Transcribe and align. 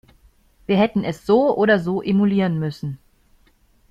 Wir 0.65 0.77
hätten 0.79 1.03
es 1.03 1.27
so 1.27 1.55
oder 1.55 1.77
so 1.79 2.01
emulieren 2.01 2.57
müssen. 2.57 2.97